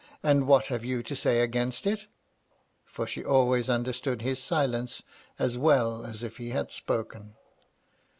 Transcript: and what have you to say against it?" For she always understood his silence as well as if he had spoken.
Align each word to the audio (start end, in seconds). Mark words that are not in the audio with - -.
and 0.23 0.47
what 0.47 0.65
have 0.65 0.83
you 0.83 1.03
to 1.03 1.15
say 1.15 1.41
against 1.41 1.85
it?" 1.85 2.07
For 2.85 3.05
she 3.05 3.23
always 3.23 3.69
understood 3.69 4.23
his 4.23 4.41
silence 4.41 5.03
as 5.37 5.59
well 5.59 6.03
as 6.07 6.23
if 6.23 6.37
he 6.37 6.49
had 6.49 6.71
spoken. 6.71 7.35